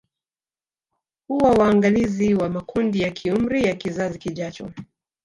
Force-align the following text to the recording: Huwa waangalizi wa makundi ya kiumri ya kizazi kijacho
Huwa 1.27 1.51
waangalizi 1.51 2.33
wa 2.33 2.49
makundi 2.49 3.01
ya 3.01 3.11
kiumri 3.11 3.63
ya 3.63 3.75
kizazi 3.75 4.19
kijacho 4.19 4.71